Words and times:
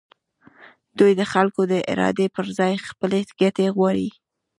دوی 0.99 1.11
د 1.19 1.21
خلکو 1.33 1.61
د 1.71 1.73
ارادې 1.91 2.27
پر 2.35 2.45
ځای 2.57 2.73
خپلې 2.87 3.19
ګټې 3.41 3.67
غواړي. 3.75 4.09